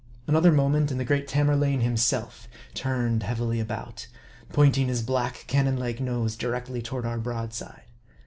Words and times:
Another 0.25 0.51
moment, 0.51 0.89
and 0.89 0.99
the 0.99 1.05
great 1.05 1.27
Tamerlane 1.27 1.81
himself 1.81 2.47
turned 2.73 3.21
heavily 3.21 3.59
about; 3.59 4.07
pointing 4.51 4.87
his 4.87 5.03
black, 5.03 5.43
cannon 5.45 5.77
like 5.77 5.99
nose 5.99 6.35
directly 6.35 6.81
toward 6.81 7.05
our 7.05 7.19
broadside. 7.19 7.83